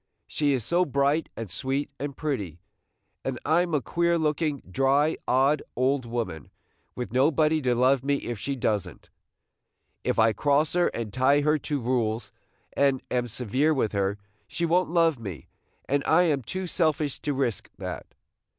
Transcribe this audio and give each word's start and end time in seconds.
She 0.25 0.53
is 0.53 0.63
so 0.63 0.83
bright 0.83 1.29
and 1.37 1.47
sweet 1.47 1.91
and 1.99 2.17
pretty, 2.17 2.59
and 3.23 3.39
I 3.45 3.61
'm 3.61 3.75
a 3.75 3.83
queer 3.83 4.17
looking, 4.17 4.63
dry, 4.67 5.15
odd 5.27 5.61
old 5.75 6.07
woman, 6.07 6.49
with 6.95 7.13
nobody 7.13 7.61
to 7.61 7.75
love 7.75 8.03
me 8.03 8.15
if 8.15 8.39
she 8.39 8.55
does 8.55 8.87
n't. 8.89 9.11
If 10.03 10.17
I 10.17 10.33
cross 10.33 10.73
her 10.73 10.87
and 10.87 11.13
tie 11.13 11.41
her 11.41 11.59
to 11.59 11.79
rules, 11.79 12.31
and 12.73 13.03
am 13.11 13.27
severe 13.27 13.75
with 13.75 13.91
her, 13.91 14.17
she 14.47 14.65
won't 14.65 14.89
love 14.89 15.19
me, 15.19 15.49
and 15.87 16.01
I 16.07 16.23
am 16.23 16.41
too 16.41 16.65
selfish 16.65 17.19
to 17.19 17.35
risk 17.35 17.69
that. 17.77 18.07